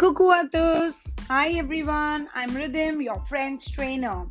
[0.00, 1.14] Tous!
[1.28, 4.24] Hi everyone, I'm Rhythm, your French trainer.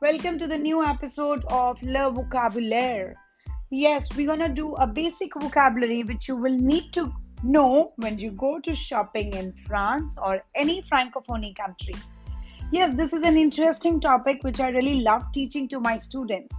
[0.00, 3.14] Welcome to the new episode of Le Vocabulaire.
[3.72, 7.12] Yes, we're gonna do a basic vocabulary which you will need to
[7.42, 11.96] know when you go to shopping in France or any francophone country.
[12.70, 16.54] Yes, this is an interesting topic which I really love teaching to my students.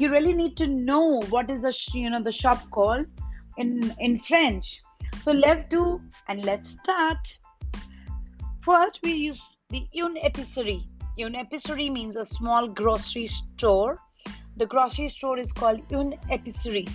[0.00, 3.06] You really need to know what is the you know the shop called
[3.58, 4.80] in in French.
[5.20, 7.38] So let's do and let's start.
[8.66, 10.88] First, we use the une épicerie.
[11.18, 13.96] Une épicerie means a small grocery store.
[14.56, 16.88] The grocery store is called une épicerie.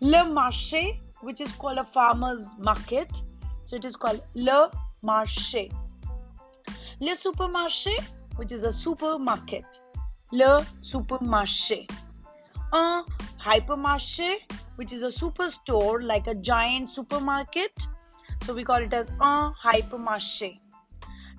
[0.00, 3.10] Le marché, which is called a farmer's market,
[3.64, 4.70] so it is called le
[5.04, 5.70] marché.
[6.98, 8.02] Le supermarché,
[8.36, 9.66] which is a supermarket.
[10.32, 11.86] Le supermarché.
[12.72, 13.04] Un
[13.38, 14.36] hypermarché,
[14.76, 17.86] which is a superstore like a giant supermarket.
[18.44, 20.58] So we call it as un hypermarché.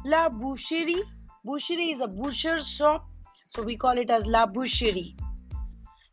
[0.08, 1.02] La boucherie.
[1.44, 3.08] Boucherie is a butcher's shop.
[3.48, 5.16] So we call it as la boucherie.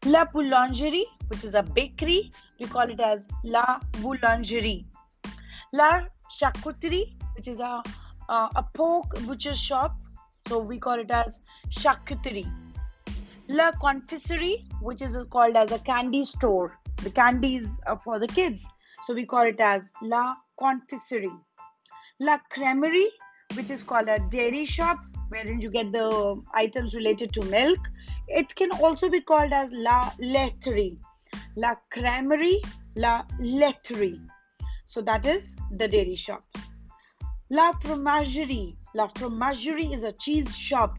[0.07, 4.87] La boulangerie, which is a bakery, we call it as la boulangerie.
[5.75, 7.83] La charcuterie, which is a,
[8.31, 9.95] a, a pork butcher shop,
[10.48, 12.51] so we call it as charcuterie.
[13.48, 16.79] La confiserie, which is called as a candy store.
[17.03, 18.67] The candies are uh, for the kids,
[19.03, 21.39] so we call it as la confiserie.
[22.20, 23.11] La crèmerie,
[23.56, 27.78] which is called a dairy shop, wherein you get the items related to milk.
[28.28, 30.98] It can also be called as la laiterie.
[31.56, 32.61] La crèmerie,
[32.97, 34.20] la laiterie.
[34.86, 36.45] So that is the dairy shop.
[37.50, 38.77] La fromagerie.
[38.95, 40.98] La fromagerie is a cheese shop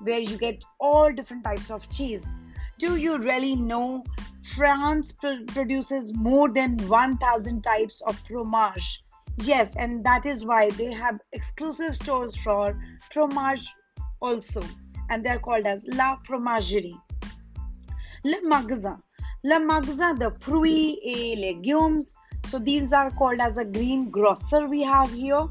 [0.00, 2.36] where you get all different types of cheese.
[2.78, 4.02] Do you really know
[4.42, 9.04] France pr- produces more than 1000 types of fromage?
[9.38, 12.78] Yes, and that is why they have exclusive stores for
[13.10, 13.72] fromage
[14.20, 14.62] also,
[15.10, 16.98] and they're called as La Fromagerie.
[18.24, 19.02] Le Magasin.
[19.42, 22.14] Le Magasin, the fruits et eh, légumes.
[22.46, 25.46] So these are called as a green grocer we have here.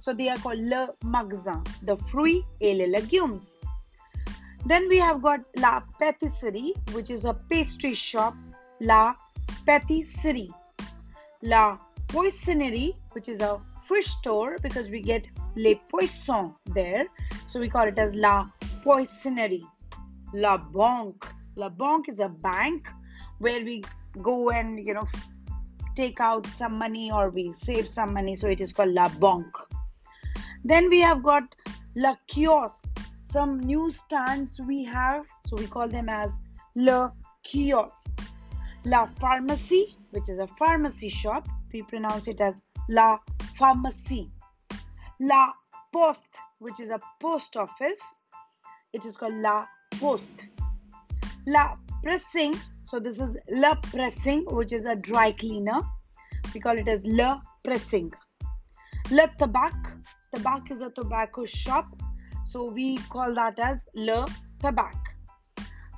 [0.00, 3.56] So they are called eh, Le Magasin, the fruits et les légumes.
[4.66, 8.34] Then we have got La Pâtisserie, which is a pastry shop.
[8.80, 9.14] La
[9.66, 10.50] Pâtisserie.
[11.42, 17.06] La Poissonnerie, which is a fish store because we get les poissons there.
[17.46, 18.46] So we call it as La
[18.82, 19.66] Poissonnerie.
[20.32, 21.26] La Banque.
[21.56, 22.88] La Banque is a bank
[23.38, 23.82] where we
[24.22, 25.06] go and, you know,
[25.94, 28.36] take out some money or we save some money.
[28.36, 29.58] So it is called La Banque.
[30.64, 31.42] Then we have got
[31.94, 32.86] La Kiosque.
[33.20, 35.26] Some newsstands we have.
[35.46, 36.38] So we call them as
[36.74, 37.12] Le
[37.44, 38.10] Kiosque.
[38.84, 41.46] La Pharmacie, which is a pharmacy shop.
[41.72, 43.18] We pronounce it as La
[43.58, 44.30] Pharmacie.
[45.20, 45.52] La
[45.92, 48.20] Poste, which is a post office.
[48.92, 49.66] It is called La
[50.00, 50.46] Poste.
[51.46, 55.80] La Pressing, so this is La Pressing, which is a dry cleaner.
[56.54, 58.12] We call it as La Pressing.
[59.10, 59.72] La Tabac,
[60.34, 61.86] Tabac is a tobacco shop.
[62.44, 64.26] So we call that as Le
[64.62, 65.11] Tabac.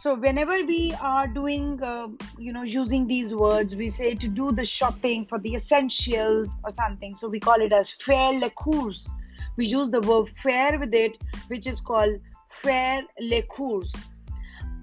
[0.05, 4.53] So whenever we are doing, uh, you know, using these words, we say to do
[4.53, 7.15] the shopping for the essentials or something.
[7.15, 9.15] So we call it as faire les courses.
[9.57, 11.17] We use the verb faire with it,
[11.47, 12.21] which is called
[12.51, 14.11] faire les courses.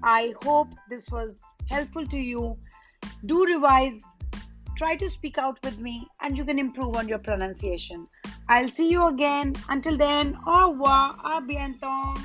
[0.02, 1.40] I hope this was
[1.70, 2.58] helpful to you.
[3.28, 4.02] Do revise,
[4.76, 8.08] try to speak out with me, and you can improve on your pronunciation.
[8.50, 9.54] I'll see you again.
[9.70, 12.20] Until then, au revoir, à bientôt.